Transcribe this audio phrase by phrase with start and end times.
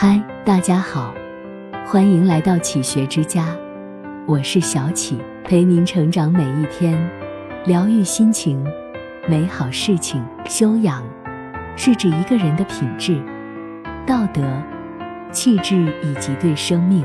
[0.00, 1.12] 嗨，大家好，
[1.84, 3.48] 欢迎来到启学之家，
[4.28, 6.96] 我是小启，陪您成长每一天，
[7.66, 8.64] 疗愈心情，
[9.26, 10.24] 美好事情。
[10.46, 11.02] 修养
[11.74, 13.20] 是指一个人的品质、
[14.06, 14.40] 道德、
[15.32, 17.04] 气质以及对生命、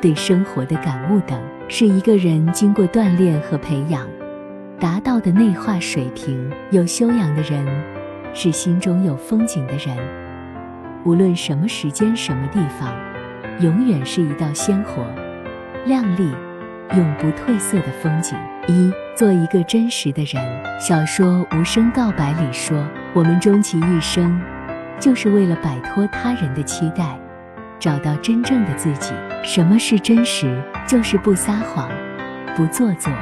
[0.00, 4.04] 对生活的感悟等，是一个人经过锻炼和培养
[4.80, 6.50] 达到的内化水平。
[6.72, 7.64] 有修养的人，
[8.34, 9.96] 是心中有风景的人。
[11.06, 12.92] 无论什么时间、什么地方，
[13.60, 15.06] 永远是一道鲜活、
[15.84, 16.28] 亮丽、
[16.96, 18.36] 永不褪色的风景。
[18.66, 20.42] 一，做一个真实的人。
[20.80, 24.36] 小说《无声告白》里说：“我们终其一生，
[24.98, 27.16] 就是为了摆脱他人的期待，
[27.78, 29.12] 找到真正的自己。”
[29.46, 30.60] 什么是真实？
[30.88, 31.88] 就是不撒谎，
[32.56, 33.12] 不做作，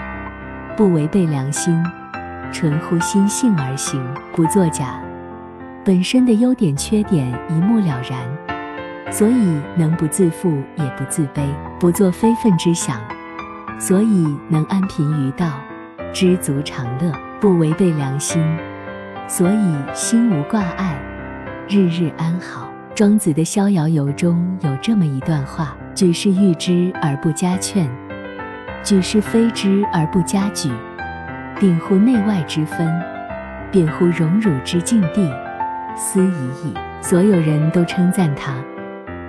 [0.75, 1.85] 不违背良心，
[2.51, 5.04] 纯乎心性而行，不作假。
[5.85, 11.43] 本身的优点缺点一目了然，所以能不自负也不自卑，
[11.79, 12.99] 不做非分之想，
[13.79, 15.61] 所以能安贫于道，
[16.11, 18.43] 知足常乐，不违背良心，
[19.29, 20.97] 所以心无挂碍，
[21.69, 22.73] 日日安好。
[22.95, 27.87] 庄子的《逍遥游》中有这么一段话：举世誉之而不加劝，
[28.83, 30.71] 举世非之而不加沮，
[31.61, 32.91] 定乎内外之分，
[33.71, 35.31] 辩乎荣辱之境地。
[35.97, 36.75] 思已矣。
[37.01, 38.55] 所有人都称赞他，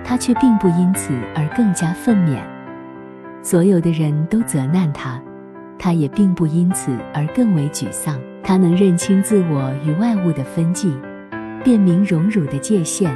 [0.04, 2.38] 他却并不因此而更加愤勉；
[3.42, 5.20] 所有的人都责难他，
[5.78, 8.18] 他也并不因此而更为沮丧。
[8.42, 10.96] 他能认清自我与外物的分际，
[11.64, 13.10] 辨明荣辱的界限，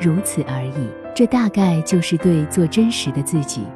[0.00, 0.88] 如此而已。
[1.14, 3.66] 这大概就是对做真实的自己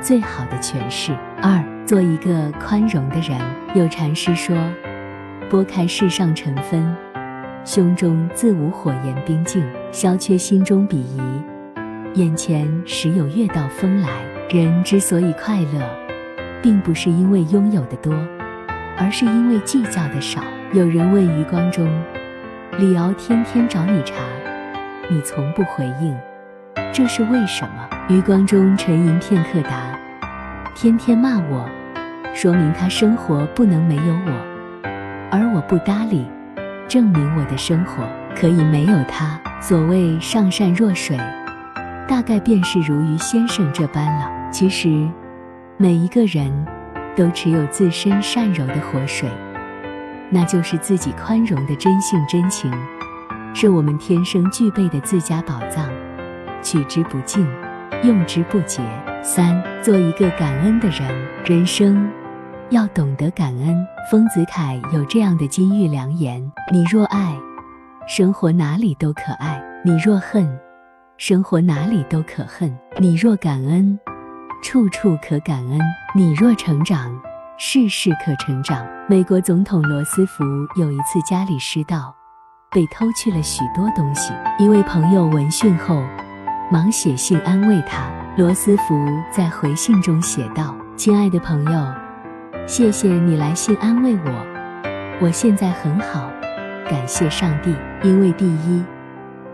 [0.00, 1.16] 最好的诠释。
[1.40, 3.40] 二，做一个宽容的人。
[3.74, 4.54] 有禅师说
[5.50, 6.94] ：“拨开世上尘纷。”
[7.64, 11.20] 胸中自无火焰冰静，消却心中鄙夷。
[12.12, 14.08] 眼前时有月到风来。
[14.50, 15.80] 人之所以快乐，
[16.62, 18.14] 并不是因为拥有的多，
[18.96, 20.42] 而是因为计较的少。
[20.72, 21.88] 有人问余光中
[22.78, 24.14] ：“李敖天天找你茬，
[25.08, 26.14] 你从不回应，
[26.92, 29.98] 这是为什么？”余光中沉吟片刻答
[30.76, 31.68] ：“天天骂我，
[32.34, 34.32] 说明他生活不能没有我，
[35.32, 36.26] 而我不搭理。”
[36.94, 39.36] 证明我的生活可以没有他。
[39.60, 41.18] 所谓上善若水，
[42.06, 44.30] 大概便是如于先生这般了。
[44.52, 45.04] 其实，
[45.76, 46.48] 每一个人
[47.16, 49.28] 都持有自身善柔的活水，
[50.30, 52.72] 那就是自己宽容的真性真情，
[53.52, 55.88] 是我们天生具备的自家宝藏，
[56.62, 57.44] 取之不尽，
[58.04, 58.80] 用之不竭。
[59.20, 61.08] 三，做一个感恩的人，
[61.44, 62.08] 人生。
[62.70, 63.86] 要懂得感恩。
[64.10, 66.40] 丰子恺有这样的金玉良言：
[66.72, 67.36] 你若爱，
[68.06, 70.58] 生活哪里都可爱；你若恨，
[71.16, 73.98] 生活哪里都可恨；你若感恩，
[74.62, 75.78] 处处可感恩；
[76.14, 77.10] 你若成长，
[77.56, 78.84] 事事可成长。
[79.08, 80.44] 美国总统罗斯福
[80.76, 82.14] 有一次家里失盗，
[82.70, 84.32] 被偷去了许多东西。
[84.58, 86.02] 一位朋友闻讯后，
[86.70, 88.10] 忙写信安慰他。
[88.36, 88.94] 罗斯福
[89.30, 91.86] 在回信中写道：“亲爱的朋友。”
[92.66, 94.46] 谢谢你来信安慰我，
[95.20, 96.30] 我现在很好，
[96.88, 97.74] 感谢上帝。
[98.02, 98.82] 因为第一，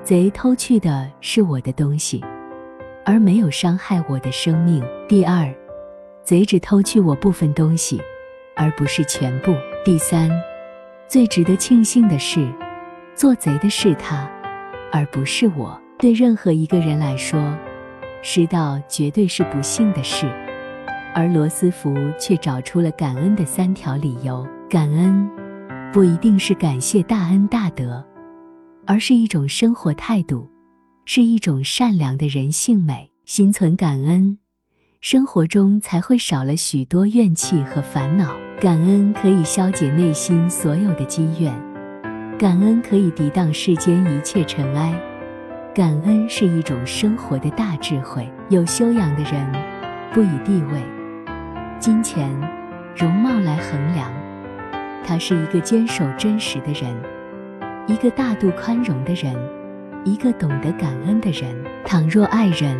[0.04, 2.24] 贼偷去的是我的东西，
[3.04, 5.52] 而没有伤害我的生命；第二，
[6.22, 8.00] 贼只偷去我部分东西，
[8.54, 9.52] 而不是全部；
[9.84, 10.30] 第三，
[11.08, 12.48] 最值得庆幸的是，
[13.16, 14.30] 做贼的是他，
[14.92, 15.76] 而不是我。
[15.98, 17.42] 对任何一个人来说，
[18.22, 20.26] 失盗绝对是不幸的事。
[21.14, 25.28] 而罗斯福却找出了感恩的三条理由：感恩
[25.92, 28.04] 不一定是感谢大恩大德，
[28.86, 30.48] 而是一种生活态度，
[31.04, 33.10] 是一种善良的人性美。
[33.26, 34.38] 心存感恩，
[35.00, 38.34] 生活中才会少了许多怨气和烦恼。
[38.60, 41.54] 感恩可以消解内心所有的积怨，
[42.36, 44.92] 感恩可以抵挡世间一切尘埃，
[45.72, 48.28] 感恩是一种生活的大智慧。
[48.48, 49.52] 有修养的人，
[50.12, 50.99] 不以地位。
[51.80, 52.28] 金钱、
[52.94, 54.12] 容貌来衡量，
[55.02, 56.94] 他是一个坚守真实的人，
[57.86, 59.34] 一个大度宽容的人，
[60.04, 61.56] 一个懂得感恩的人。
[61.86, 62.78] 倘若爱人，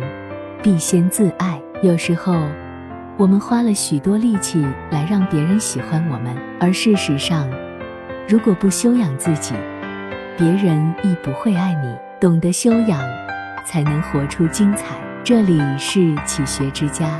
[0.61, 1.59] 必先自爱。
[1.81, 2.47] 有时候，
[3.17, 7.49] 我们花了许多力气来让别人喜欢我们，而事实上，
[8.27, 9.55] 如果不修养自己，
[10.37, 11.97] 别人亦不会爱你。
[12.19, 13.01] 懂得修养，
[13.65, 14.95] 才能活出精彩。
[15.23, 17.19] 这里是启学之家。